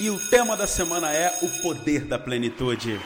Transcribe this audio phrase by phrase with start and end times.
[0.00, 2.98] E o tema da semana é o poder da plenitude.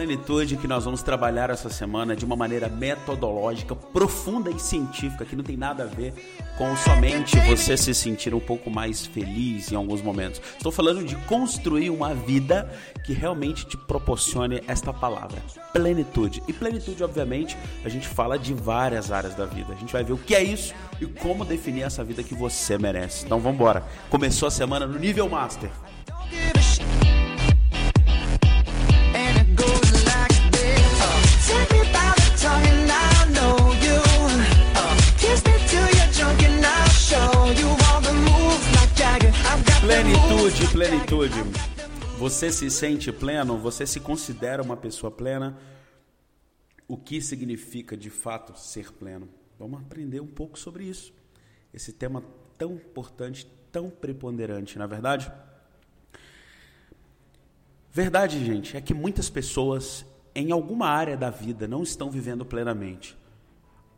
[0.00, 5.36] Plenitude que nós vamos trabalhar essa semana de uma maneira metodológica, profunda e científica, que
[5.36, 6.14] não tem nada a ver
[6.56, 10.40] com somente você se sentir um pouco mais feliz em alguns momentos.
[10.56, 12.72] Estou falando de construir uma vida
[13.04, 15.38] que realmente te proporcione esta palavra,
[15.70, 16.42] plenitude.
[16.48, 19.74] E plenitude, obviamente, a gente fala de várias áreas da vida.
[19.74, 22.78] A gente vai ver o que é isso e como definir essa vida que você
[22.78, 23.26] merece.
[23.26, 23.84] Então vamos embora.
[24.08, 25.70] Começou a semana no nível master.
[40.68, 42.18] Plenitude, plenitude.
[42.18, 43.56] Você se sente pleno?
[43.56, 45.58] Você se considera uma pessoa plena?
[46.86, 49.28] O que significa de fato ser pleno?
[49.58, 51.14] Vamos aprender um pouco sobre isso.
[51.72, 52.22] Esse tema
[52.58, 55.32] tão importante, tão preponderante, na é verdade?
[57.90, 63.16] Verdade, gente, é que muitas pessoas em alguma área da vida não estão vivendo plenamente.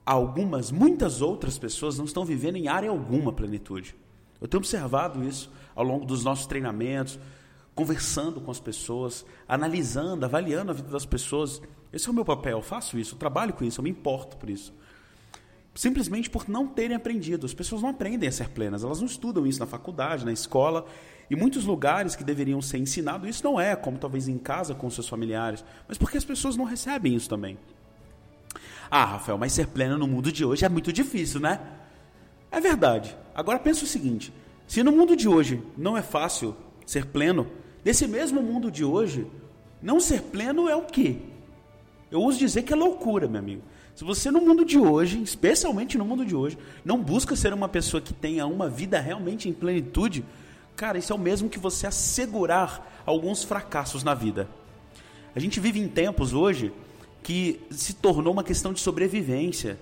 [0.06, 3.96] Algumas, muitas outras pessoas não estão vivendo em área alguma plenitude.
[4.42, 7.18] Eu tenho observado isso ao longo dos nossos treinamentos,
[7.76, 11.62] conversando com as pessoas, analisando, avaliando a vida das pessoas.
[11.92, 14.36] Esse é o meu papel, eu faço isso, eu trabalho com isso, eu me importo
[14.36, 14.74] por isso.
[15.74, 17.46] Simplesmente por não terem aprendido.
[17.46, 20.84] As pessoas não aprendem a ser plenas, elas não estudam isso na faculdade, na escola.
[21.30, 24.90] E muitos lugares que deveriam ser ensinados, isso não é, como talvez em casa com
[24.90, 27.56] seus familiares, mas porque as pessoas não recebem isso também.
[28.90, 31.58] Ah, Rafael, mas ser pleno no mundo de hoje é muito difícil, né?
[32.50, 33.16] É verdade.
[33.34, 34.32] Agora pensa o seguinte:
[34.66, 37.46] se no mundo de hoje não é fácil ser pleno,
[37.84, 39.26] nesse mesmo mundo de hoje,
[39.82, 41.16] não ser pleno é o quê?
[42.10, 43.62] Eu uso dizer que é loucura, meu amigo.
[43.94, 47.68] Se você no mundo de hoje, especialmente no mundo de hoje, não busca ser uma
[47.68, 50.24] pessoa que tenha uma vida realmente em plenitude,
[50.74, 54.48] cara, isso é o mesmo que você assegurar alguns fracassos na vida.
[55.34, 56.72] A gente vive em tempos hoje
[57.22, 59.78] que se tornou uma questão de sobrevivência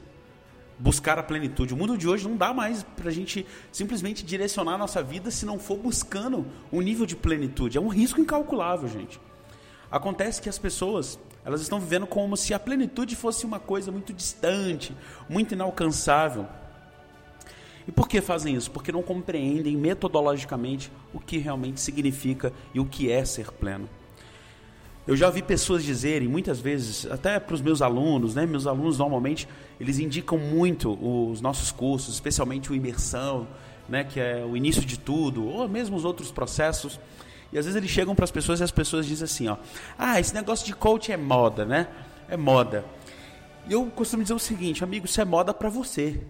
[0.80, 1.74] buscar a plenitude.
[1.74, 5.30] O mundo de hoje não dá mais para a gente simplesmente direcionar a nossa vida
[5.30, 7.76] se não for buscando um nível de plenitude.
[7.76, 9.20] É um risco incalculável, gente.
[9.91, 14.12] Acontece que as pessoas elas estão vivendo como se a plenitude fosse uma coisa muito
[14.12, 14.94] distante,
[15.28, 16.46] muito inalcançável.
[17.88, 18.70] E por que fazem isso?
[18.70, 23.88] Porque não compreendem metodologicamente o que realmente significa e o que é ser pleno.
[25.10, 28.47] Eu já ouvi pessoas dizerem, muitas vezes, até para os meus alunos, né?
[28.47, 29.48] Meus alunos normalmente
[29.81, 33.48] eles indicam muito os nossos cursos, especialmente o imersão,
[33.88, 34.04] né?
[34.04, 37.00] Que é o início de tudo, ou mesmo os outros processos.
[37.53, 39.56] E às vezes eles chegam para as pessoas e as pessoas dizem assim, ó,
[39.98, 41.88] ah, esse negócio de coach é moda, né?
[42.28, 42.84] É moda.
[43.69, 46.21] E eu costumo dizer o seguinte, amigo, isso é moda para você,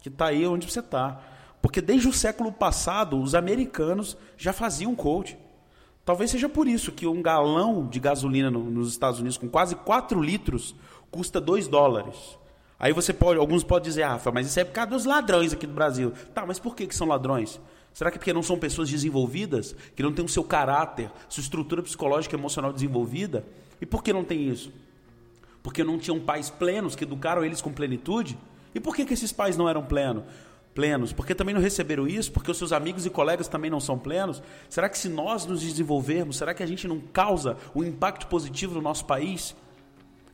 [0.00, 1.20] que está aí onde você está.
[1.60, 5.36] Porque desde o século passado, os americanos já faziam coach.
[6.10, 9.76] Talvez seja por isso que um galão de gasolina no, nos Estados Unidos com quase
[9.76, 10.74] 4 litros
[11.08, 12.36] custa 2 dólares.
[12.80, 15.68] Aí você pode, alguns podem dizer, ah, mas isso é por causa dos ladrões aqui
[15.68, 16.12] do Brasil.
[16.34, 17.60] Tá, mas por que, que são ladrões?
[17.94, 21.42] Será que é porque não são pessoas desenvolvidas, que não têm o seu caráter, sua
[21.42, 23.44] estrutura psicológica e emocional desenvolvida?
[23.80, 24.72] E por que não tem isso?
[25.62, 28.36] Porque não tinham pais plenos que educaram eles com plenitude?
[28.74, 30.24] E por que, que esses pais não eram plenos?
[30.74, 31.12] Plenos?
[31.12, 32.32] Porque também não receberam isso?
[32.32, 34.42] Porque os seus amigos e colegas também não são plenos?
[34.68, 38.74] Será que se nós nos desenvolvermos, será que a gente não causa um impacto positivo
[38.74, 39.54] no nosso país?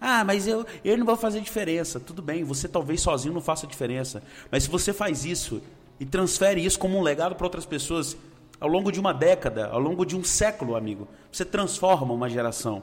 [0.00, 1.98] Ah, mas eu, eu não vou fazer diferença.
[1.98, 4.22] Tudo bem, você talvez sozinho não faça diferença.
[4.50, 5.62] Mas se você faz isso
[5.98, 8.16] e transfere isso como um legado para outras pessoas,
[8.60, 12.82] ao longo de uma década, ao longo de um século, amigo, você transforma uma geração.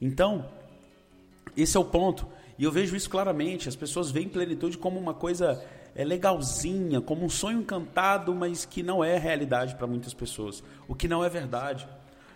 [0.00, 0.46] Então,
[1.56, 2.26] esse é o ponto.
[2.58, 3.68] E eu vejo isso claramente.
[3.68, 5.62] As pessoas veem plenitude como uma coisa
[5.94, 10.62] é legalzinha, como um sonho encantado, mas que não é realidade para muitas pessoas.
[10.88, 11.86] O que não é verdade.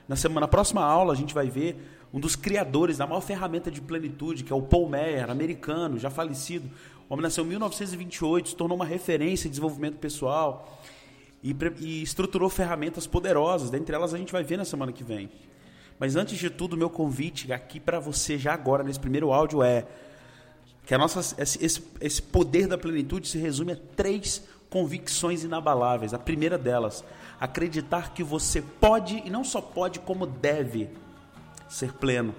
[0.08, 1.76] Na semana na próxima aula a gente vai ver
[2.12, 6.10] um dos criadores da maior ferramenta de plenitude, que é o Paul Meyer, americano, já
[6.10, 6.70] falecido.
[7.08, 10.80] O homem nasceu em 1928, se tornou uma referência em desenvolvimento pessoal
[11.42, 13.70] e, e estruturou ferramentas poderosas.
[13.70, 15.30] Dentre elas a gente vai ver na semana que vem.
[15.98, 19.86] Mas antes de tudo, meu convite aqui para você já agora nesse primeiro áudio é
[20.86, 26.14] que a nossa, esse, esse poder da plenitude se resume a três convicções inabaláveis.
[26.14, 27.04] A primeira delas,
[27.40, 30.88] acreditar que você pode, e não só pode, como deve
[31.68, 32.32] ser pleno.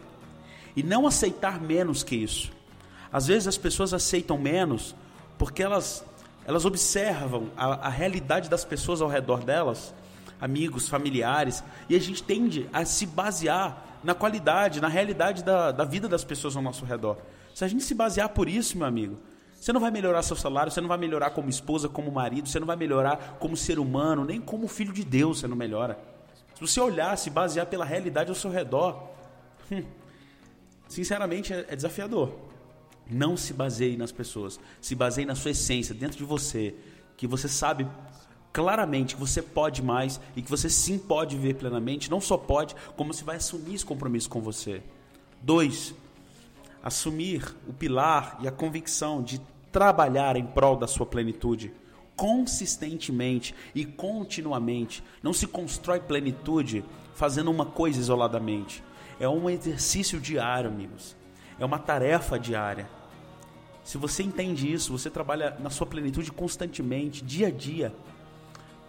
[0.77, 2.51] E não aceitar menos que isso.
[3.11, 4.95] Às vezes as pessoas aceitam menos
[5.38, 6.05] porque elas,
[6.45, 9.94] elas observam a, a realidade das pessoas ao redor delas,
[10.39, 15.83] amigos, familiares, e a gente tende a se basear na qualidade, na realidade da, da
[15.83, 17.17] vida das pessoas ao nosso redor.
[17.57, 19.18] Se a gente se basear por isso, meu amigo,
[19.56, 22.59] você não vai melhorar seu salário, você não vai melhorar como esposa, como marido, você
[22.59, 25.98] não vai melhorar como ser humano, nem como filho de Deus você não melhora.
[26.54, 29.09] Se você olhar, se basear pela realidade ao seu redor,
[29.71, 29.83] hum,
[30.88, 32.31] sinceramente é, é desafiador.
[33.09, 36.75] Não se baseie nas pessoas, se baseie na sua essência, dentro de você,
[37.18, 37.88] que você sabe
[38.54, 42.75] claramente que você pode mais e que você sim pode viver plenamente, não só pode,
[42.95, 44.83] como você vai assumir esse compromisso com você.
[45.42, 45.95] Dois,
[46.83, 49.41] assumir o pilar e a convicção de
[49.71, 51.74] trabalhar em prol da sua plenitude
[52.18, 55.03] consistentemente e continuamente.
[55.21, 56.83] Não se constrói plenitude
[57.13, 58.83] fazendo uma coisa isoladamente.
[59.19, 61.15] É um exercício diário, amigos.
[61.59, 62.89] É uma tarefa diária.
[63.83, 67.94] Se você entende isso, você trabalha na sua plenitude constantemente, dia a dia.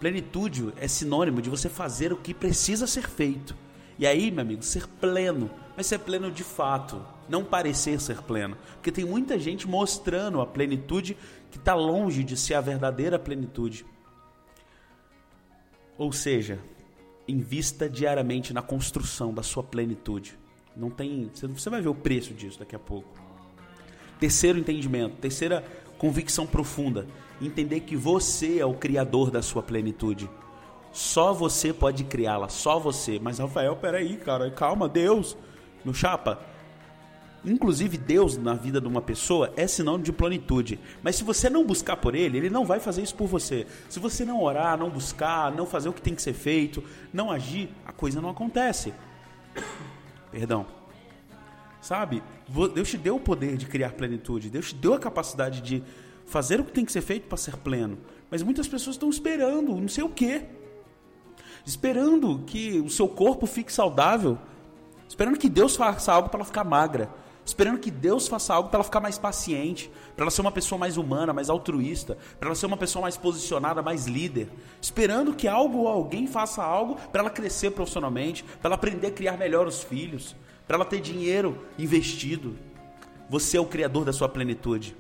[0.01, 3.55] Plenitude é sinônimo de você fazer o que precisa ser feito.
[3.99, 8.57] E aí, meu amigo, ser pleno, mas ser pleno de fato, não parecer ser pleno.
[8.75, 11.17] Porque tem muita gente mostrando a plenitude
[11.51, 13.85] que está longe de ser a verdadeira plenitude.
[15.97, 16.59] Ou seja,
[17.27, 20.39] invista diariamente na construção da sua plenitude.
[20.77, 23.09] Não tem, você vai ver o preço disso daqui a pouco.
[24.21, 25.65] Terceiro entendimento, terceira
[25.99, 27.07] convicção profunda,
[27.43, 30.31] entender que você é o criador da sua plenitude.
[30.93, 33.19] Só você pode criá-la, só você.
[33.19, 35.37] Mas Rafael, peraí, cara, calma, Deus.
[35.85, 36.41] Meu chapa,
[37.45, 40.79] Inclusive, Deus na vida de uma pessoa é sinônimo de plenitude.
[41.03, 43.67] Mas se você não buscar por Ele, Ele não vai fazer isso por você.
[43.89, 46.83] Se você não orar, não buscar, não fazer o que tem que ser feito,
[47.13, 48.93] não agir, a coisa não acontece.
[50.31, 50.67] Perdão.
[51.81, 52.23] Sabe?
[52.75, 54.51] Deus te deu o poder de criar plenitude.
[54.51, 55.83] Deus te deu a capacidade de
[56.27, 57.99] fazer o que tem que ser feito para ser pleno.
[58.31, 60.45] Mas muitas pessoas estão esperando, não sei o quê
[61.69, 64.39] esperando que o seu corpo fique saudável,
[65.07, 67.11] esperando que Deus faça algo para ela ficar magra,
[67.49, 70.79] esperando que Deus faça algo para ela ficar mais paciente, para ela ser uma pessoa
[70.79, 74.51] mais humana, mais altruísta, para ela ser uma pessoa mais posicionada, mais líder,
[74.83, 79.11] esperando que algo ou alguém faça algo para ela crescer profissionalmente, para ela aprender a
[79.11, 80.37] criar melhor os filhos,
[80.67, 82.55] para ela ter dinheiro investido.
[83.31, 84.95] Você é o criador da sua plenitude.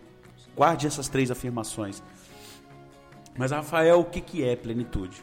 [0.56, 2.02] Guarde essas três afirmações.
[3.36, 5.22] Mas Rafael, o que é plenitude?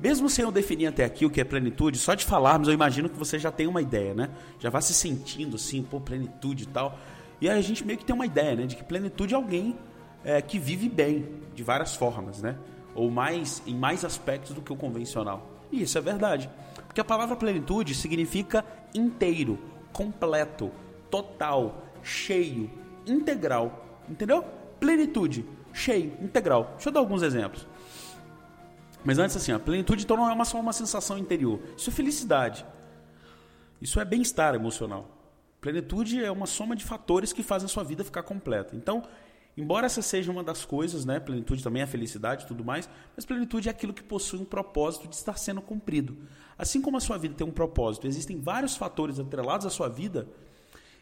[0.00, 3.08] Mesmo sem eu definir até aqui o que é plenitude, só de falarmos eu imagino
[3.08, 4.30] que você já tem uma ideia, né?
[4.60, 6.96] Já vai se sentindo assim, pô, plenitude e tal.
[7.40, 8.66] E aí a gente meio que tem uma ideia, né?
[8.66, 9.76] De que plenitude é alguém
[10.24, 12.56] é, que vive bem, de várias formas, né?
[12.94, 15.50] Ou mais em mais aspectos do que o convencional.
[15.72, 16.48] E isso é verdade.
[16.86, 19.58] Porque a palavra plenitude significa inteiro,
[19.92, 20.70] completo,
[21.10, 22.70] total, cheio,
[23.06, 24.02] integral.
[24.08, 24.44] Entendeu?
[24.78, 26.72] Plenitude, cheio, integral.
[26.74, 27.66] Deixa eu dar alguns exemplos.
[29.04, 31.60] Mas antes, assim, a plenitude então não é uma, só uma sensação interior.
[31.76, 32.64] Isso é felicidade.
[33.80, 35.08] Isso é bem-estar emocional.
[35.60, 38.76] Plenitude é uma soma de fatores que fazem a sua vida ficar completa.
[38.76, 39.02] Então,
[39.56, 41.18] embora essa seja uma das coisas, né?
[41.18, 45.08] Plenitude também é felicidade e tudo mais, mas plenitude é aquilo que possui um propósito
[45.08, 46.16] de estar sendo cumprido.
[46.56, 50.28] Assim como a sua vida tem um propósito, existem vários fatores atrelados à sua vida,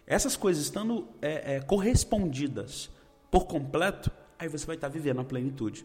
[0.06, 2.90] essas coisas estando é, é, correspondidas
[3.30, 5.84] por completo, aí você vai estar vivendo a plenitude.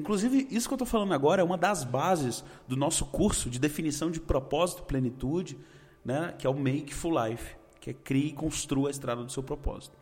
[0.00, 3.58] Inclusive, isso que eu estou falando agora é uma das bases do nosso curso de
[3.58, 5.58] definição de propósito, plenitude,
[6.02, 9.30] né, que é o Make Full Life, que é crie e construa a estrada do
[9.30, 9.98] seu propósito.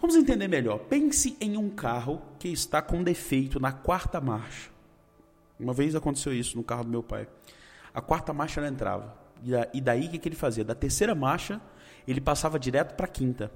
[0.00, 0.78] Vamos entender melhor.
[0.78, 4.70] Pense em um carro que está com defeito na quarta marcha.
[5.58, 7.26] Uma vez aconteceu isso no carro do meu pai.
[7.92, 9.16] A quarta marcha não entrava.
[9.72, 10.64] E daí o que ele fazia?
[10.64, 11.60] Da terceira marcha,
[12.06, 13.50] ele passava direto para a quinta.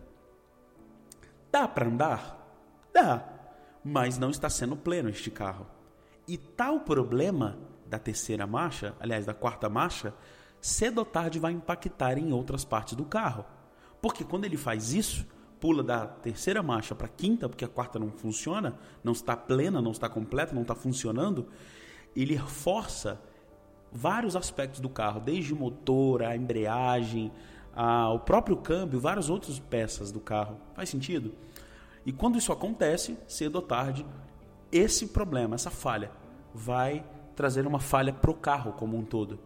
[1.52, 2.44] Dá para andar?
[2.92, 3.38] Dá
[3.85, 5.66] mas não está sendo pleno este carro.
[6.26, 10.14] E tal problema da terceira marcha, aliás, da quarta marcha,
[10.61, 13.44] cedo ou tarde vai impactar em outras partes do carro.
[14.00, 15.26] Porque quando ele faz isso,
[15.58, 19.80] pula da terceira marcha para a quinta, porque a quarta não funciona, não está plena,
[19.80, 21.49] não está completa, não está funcionando,
[22.14, 23.20] ele força
[23.90, 27.32] vários aspectos do carro, desde o motor, a embreagem,
[27.75, 30.58] a, o próprio câmbio, várias outras peças do carro.
[30.75, 31.32] Faz sentido?
[32.08, 34.06] E quando isso acontece, cedo ou tarde,
[34.72, 36.10] esse problema, essa falha,
[36.54, 37.04] vai
[37.36, 39.38] trazer uma falha para o carro como um todo.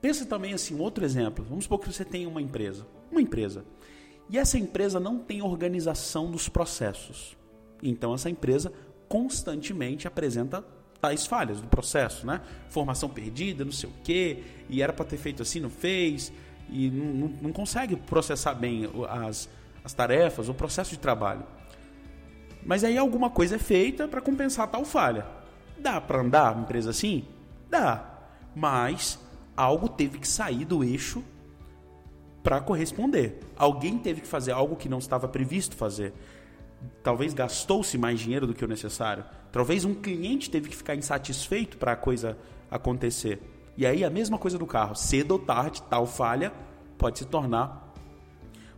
[0.00, 1.44] Pensa também assim, outro exemplo.
[1.48, 2.84] Vamos supor que você tem uma empresa.
[3.08, 3.64] Uma empresa.
[4.28, 7.36] E essa empresa não tem organização dos processos.
[7.80, 8.72] Então essa empresa
[9.08, 10.60] constantemente apresenta
[11.00, 12.40] tais falhas do processo, né?
[12.68, 16.32] Formação perdida, não sei o quê, e era para ter feito assim, não fez,
[16.68, 19.48] e não, não, não consegue processar bem as,
[19.84, 21.44] as tarefas, o processo de trabalho.
[22.64, 25.26] Mas aí alguma coisa é feita para compensar tal falha.
[25.78, 27.26] Dá para andar uma empresa assim?
[27.68, 28.02] Dá.
[28.56, 29.18] Mas
[29.54, 31.22] algo teve que sair do eixo
[32.42, 33.40] para corresponder.
[33.56, 36.14] Alguém teve que fazer algo que não estava previsto fazer.
[37.02, 39.24] Talvez gastou-se mais dinheiro do que o necessário.
[39.52, 42.36] Talvez um cliente teve que ficar insatisfeito para a coisa
[42.70, 43.40] acontecer.
[43.76, 46.52] E aí a mesma coisa do carro, cedo ou tarde, tal falha
[46.96, 47.83] pode se tornar,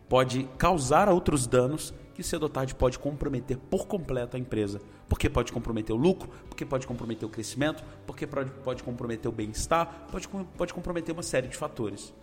[0.09, 4.81] pode causar outros danos que cedo ou tarde pode comprometer por completo a empresa.
[5.07, 10.07] Porque pode comprometer o lucro, porque pode comprometer o crescimento, porque pode, comprometer o bem-estar,
[10.11, 12.15] pode, pode comprometer uma série de fatores.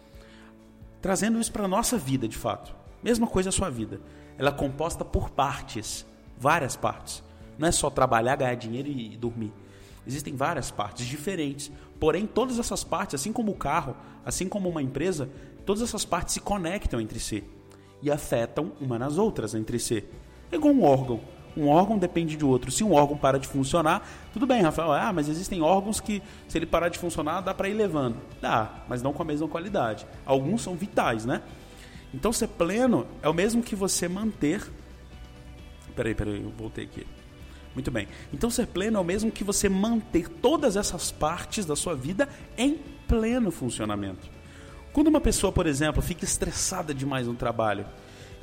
[1.00, 2.76] Trazendo isso para a nossa vida, de fato.
[3.04, 4.02] Mesma coisa a sua vida.
[4.36, 6.08] Ela é composta por partes,
[6.40, 7.24] várias partes.
[7.58, 9.54] Não é só trabalhar, ganhar dinheiro e dormir.
[10.08, 11.72] Existem várias partes diferentes.
[12.00, 15.30] Porém, todas essas partes, assim como o carro, assim como uma empresa,
[15.68, 17.44] todas essas partes se conectam entre si
[18.04, 20.04] e afetam uma nas outras entre si.
[20.52, 21.22] É igual um órgão.
[21.56, 22.70] Um órgão depende de outro.
[22.70, 24.92] Se um órgão para de funcionar, tudo bem, Rafael.
[24.92, 28.18] Ah, mas existem órgãos que, se ele parar de funcionar, dá para ir levando.
[28.42, 30.06] Dá, mas não com a mesma qualidade.
[30.26, 31.42] Alguns são vitais, né?
[32.14, 34.62] Então, ser pleno é o mesmo que você manter.
[35.96, 37.08] Peraí, peraí, eu voltei aqui.
[37.74, 38.08] Muito bem.
[38.34, 42.28] Então, ser pleno é o mesmo que você manter todas essas partes da sua vida
[42.58, 44.30] em pleno funcionamento.
[44.94, 47.86] Quando uma pessoa, por exemplo, fica estressada demais no trabalho,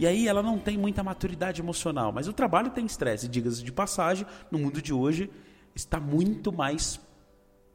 [0.00, 3.70] e aí ela não tem muita maturidade emocional, mas o trabalho tem estresse, diga-se de
[3.70, 5.30] passagem, no mundo de hoje
[5.74, 7.00] está muito mais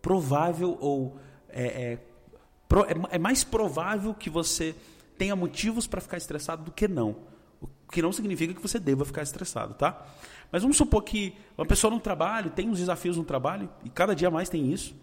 [0.01, 1.17] provável ou
[1.47, 4.75] é, é, é, é mais provável que você
[5.17, 7.15] tenha motivos para ficar estressado do que não.
[7.61, 10.05] O que não significa que você deva ficar estressado, tá?
[10.51, 14.13] Mas vamos supor que uma pessoa no trabalho tem uns desafios no trabalho, e cada
[14.13, 14.93] dia mais tem isso,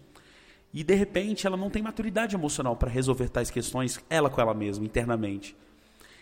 [0.73, 4.53] e de repente ela não tem maturidade emocional para resolver tais questões, ela com ela
[4.53, 5.55] mesma, internamente.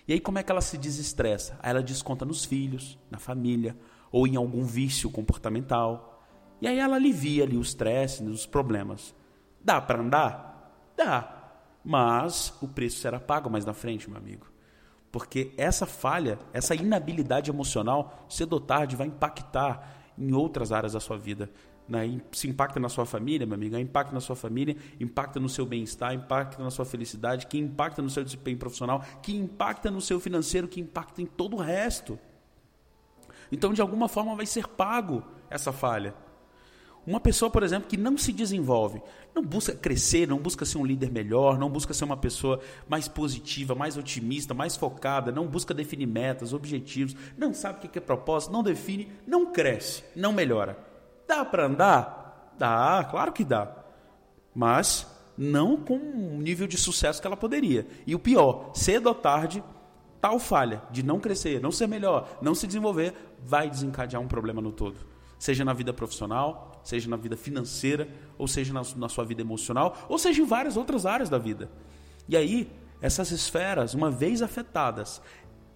[0.07, 1.57] E aí como é que ela se desestressa?
[1.63, 3.77] Aí ela desconta nos filhos, na família,
[4.11, 6.21] ou em algum vício comportamental.
[6.59, 9.15] E aí ela alivia ali o estresse, os problemas.
[9.63, 10.91] Dá para andar?
[10.97, 11.37] Dá.
[11.83, 14.47] Mas o preço será pago mais na frente, meu amigo.
[15.11, 20.99] Porque essa falha, essa inabilidade emocional, cedo ou tarde vai impactar em outras áreas da
[20.99, 21.49] sua vida
[21.91, 22.21] né?
[22.31, 26.13] se impacta na sua família, meu amigo, impacta na sua família, impacta no seu bem-estar,
[26.13, 30.69] impacta na sua felicidade, que impacta no seu desempenho profissional, que impacta no seu financeiro,
[30.69, 32.17] que impacta em todo o resto.
[33.51, 36.15] Então, de alguma forma, vai ser pago essa falha.
[37.05, 39.01] Uma pessoa, por exemplo, que não se desenvolve,
[39.35, 43.09] não busca crescer, não busca ser um líder melhor, não busca ser uma pessoa mais
[43.09, 48.01] positiva, mais otimista, mais focada, não busca definir metas, objetivos, não sabe o que é
[48.01, 50.90] propósito, não define, não cresce, não melhora.
[51.31, 52.53] Dá para andar?
[52.57, 53.71] Dá, claro que dá.
[54.53, 55.07] Mas
[55.37, 57.87] não com o nível de sucesso que ela poderia.
[58.05, 59.63] E o pior, cedo ou tarde,
[60.19, 64.61] tal falha de não crescer, não ser melhor, não se desenvolver, vai desencadear um problema
[64.61, 64.97] no todo.
[65.39, 69.95] Seja na vida profissional, seja na vida financeira, ou seja na, na sua vida emocional,
[70.09, 71.71] ou seja em várias outras áreas da vida.
[72.27, 72.69] E aí,
[73.01, 75.21] essas esferas, uma vez afetadas,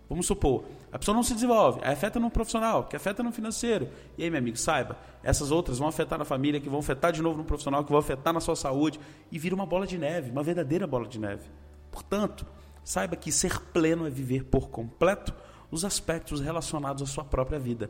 [0.08, 3.90] Vamos supor, a pessoa não se desenvolve, aí afeta no profissional, que afeta no financeiro.
[4.18, 7.22] E aí, meu amigo, saiba, essas outras vão afetar na família, que vão afetar de
[7.22, 9.00] novo no profissional, que vão afetar na sua saúde,
[9.32, 11.50] e vira uma bola de neve, uma verdadeira bola de neve.
[11.92, 12.46] Portanto,
[12.84, 15.34] saiba que ser pleno é viver por completo
[15.72, 17.90] os aspectos relacionados à sua própria vida.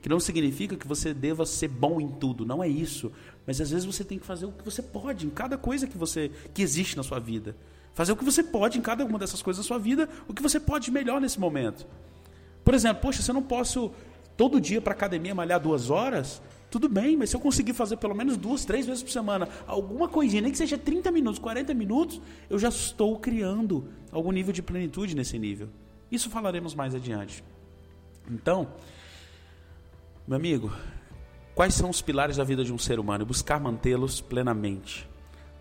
[0.00, 3.12] Que não significa que você deva ser bom em tudo, não é isso.
[3.46, 5.98] Mas às vezes você tem que fazer o que você pode em cada coisa que
[5.98, 7.54] você que existe na sua vida.
[8.00, 10.40] Fazer o que você pode em cada uma dessas coisas da sua vida, o que
[10.40, 11.86] você pode melhor nesse momento.
[12.64, 13.92] Por exemplo, poxa, se eu não posso
[14.38, 16.40] todo dia para academia malhar duas horas,
[16.70, 20.08] tudo bem, mas se eu conseguir fazer pelo menos duas, três vezes por semana, alguma
[20.08, 24.62] coisinha, nem que seja 30 minutos, 40 minutos, eu já estou criando algum nível de
[24.62, 25.68] plenitude nesse nível.
[26.10, 27.44] Isso falaremos mais adiante.
[28.30, 28.66] Então,
[30.26, 30.72] meu amigo,
[31.54, 33.26] quais são os pilares da vida de um ser humano?
[33.26, 35.09] Buscar mantê-los plenamente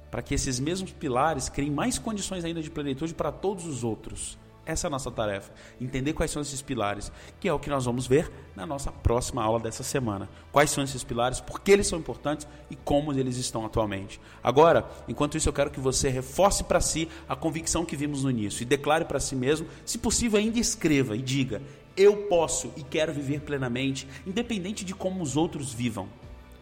[0.10, 4.38] para que esses mesmos pilares criem mais condições ainda de plenitude para todos os outros.
[4.70, 5.51] Essa é a nossa tarefa,
[5.82, 9.42] entender quais são esses pilares, que é o que nós vamos ver na nossa próxima
[9.42, 10.30] aula dessa semana.
[10.51, 14.22] Quais são esses pilares, por que eles são importantes e como eles estão atualmente.
[14.44, 18.30] Agora, enquanto isso, eu quero que você reforce para si a convicção que vimos no
[18.30, 21.63] início e declare para si mesmo, se possível, ainda escreva e diga:
[21.98, 26.08] Eu posso e quero viver plenamente, independente de como os outros vivam.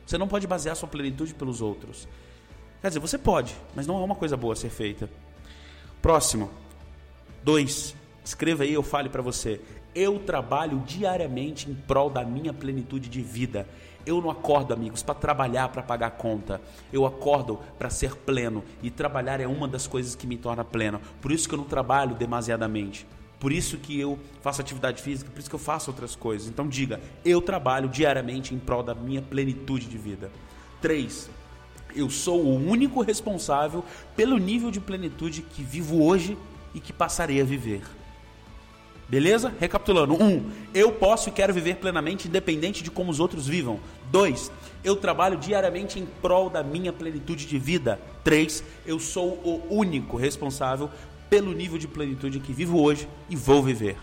[0.06, 2.08] Você não pode basear sua plenitude pelos outros.
[2.82, 5.10] Quer dizer, você pode, mas não é uma coisa boa a ser feita.
[6.02, 6.50] Próximo.
[7.44, 7.96] Dois.
[8.24, 9.62] Escreva aí, eu fale para você.
[9.96, 13.68] Eu trabalho diariamente em prol da minha plenitude de vida.
[14.06, 16.62] Eu não acordo, amigos, para trabalhar, para pagar conta.
[16.94, 18.64] Eu acordo para ser pleno.
[18.84, 21.02] E trabalhar é uma das coisas que me torna pleno.
[21.20, 23.08] Por isso que eu não trabalho demasiadamente.
[23.40, 26.48] Por isso que eu faço atividade física, por isso que eu faço outras coisas.
[26.48, 30.32] Então diga, eu trabalho diariamente em prol da minha plenitude de vida.
[30.82, 31.30] Três,
[31.98, 33.84] Eu sou o único responsável
[34.16, 36.38] pelo nível de plenitude que vivo hoje
[36.74, 37.82] e que passarei a viver.
[39.10, 39.52] Beleza?
[39.60, 40.14] Recapitulando.
[40.14, 43.80] Um, eu posso e quero viver plenamente, independente de como os outros vivam.
[44.12, 44.52] Dois,
[44.84, 48.00] eu trabalho diariamente em prol da minha plenitude de vida.
[48.24, 50.92] Três, eu sou o único responsável
[51.32, 53.98] pelo nível de plenitude que vivo hoje e vou viver.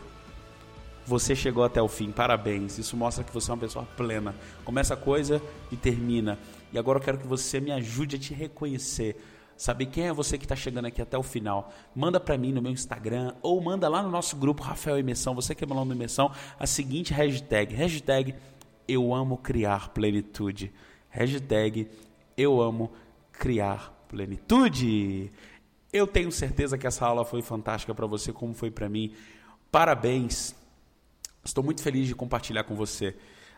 [1.07, 2.79] Você chegou até o fim, parabéns.
[2.79, 4.35] Isso mostra que você é uma pessoa plena.
[4.65, 6.39] Começa a coisa e termina.
[6.75, 9.16] E agora eu quero que você me ajude a te reconhecer
[9.57, 12.61] saber quem é você que está chegando aqui até o final, manda para mim no
[12.61, 15.95] meu Instagram ou manda lá no nosso grupo Rafael Imersão, você que é meu nome
[15.95, 18.35] Imersão, a seguinte hashtag, hashtag
[18.88, 20.73] eu amo criar plenitude,
[21.09, 21.88] hashtag
[22.37, 22.90] eu amo
[23.33, 25.31] criar plenitude.
[25.93, 29.14] Eu tenho certeza que essa aula foi fantástica para você, como foi para mim.
[29.71, 30.54] Parabéns.
[31.45, 33.14] Estou muito feliz de compartilhar com você.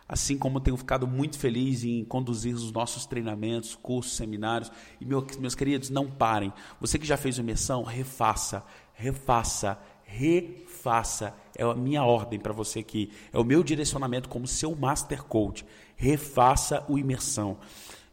[0.09, 4.71] Assim como tenho ficado muito feliz em conduzir os nossos treinamentos, cursos, seminários.
[5.01, 6.53] E meus queridos, não parem.
[6.79, 11.35] Você que já fez imersão, refaça, refaça, refaça.
[11.57, 13.11] É a minha ordem para você aqui.
[13.33, 15.65] É o meu direcionamento como seu Master Coach.
[15.97, 17.57] Refaça o imersão.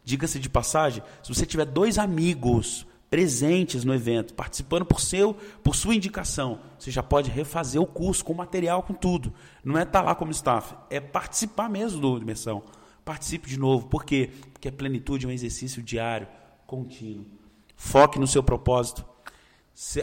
[0.03, 2.85] Diga-se de passagem, se você tiver dois amigos
[3.15, 6.59] presentes no evento, participando por seu, por sua indicação.
[6.77, 9.33] Você já pode refazer o curso com material, com tudo.
[9.63, 12.61] Não é estar tá lá como staff, é participar mesmo do imersão.
[13.05, 13.87] Participe de novo.
[13.87, 14.31] Por quê?
[14.51, 16.27] Porque a plenitude é um exercício diário,
[16.67, 17.25] contínuo.
[17.77, 19.05] Foque no seu propósito.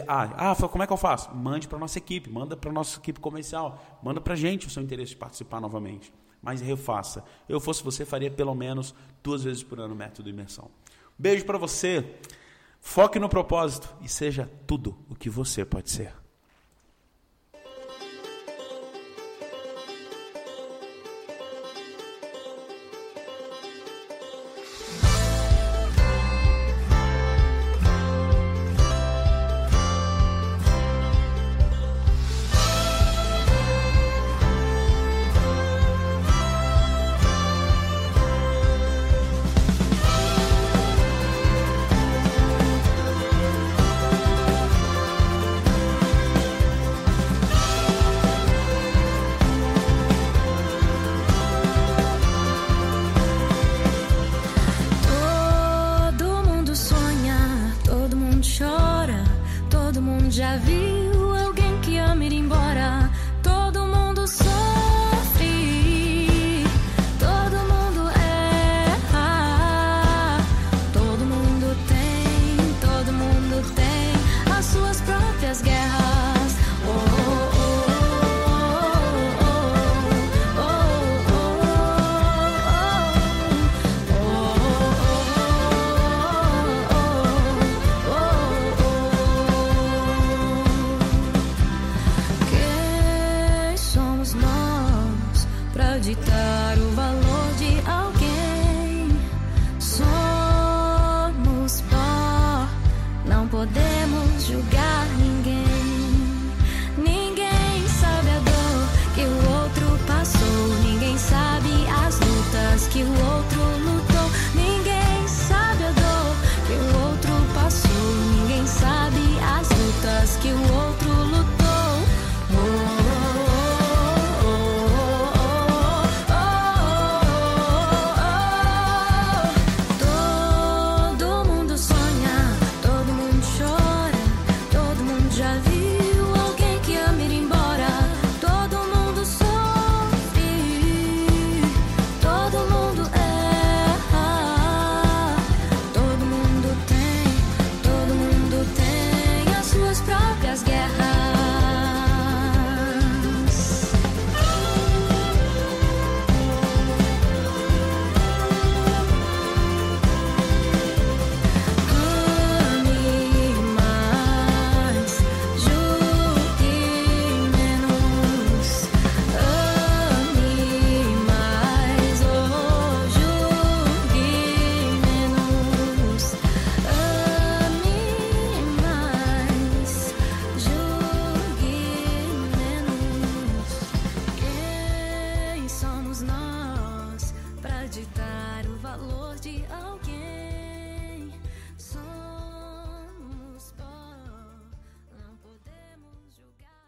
[0.07, 1.35] ah, ah, como é que eu faço?
[1.35, 4.81] Mande para nossa equipe, manda para nossa equipe comercial, manda para a gente o seu
[4.81, 6.11] interesse de participar novamente.
[6.41, 7.23] Mas refaça.
[7.47, 10.71] Eu fosse você, faria pelo menos duas vezes por ano o método imersão.
[11.15, 12.17] Beijo para você.
[12.85, 16.22] Foque no propósito e seja tudo o que você pode ser.